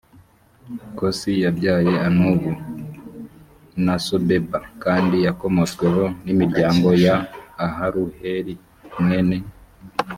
[0.97, 2.51] kosi yabyaye anubu
[3.85, 7.15] na sobeba kandi yakomotsweho n imiryango ya
[7.65, 8.53] aharuheli
[9.01, 9.37] mwene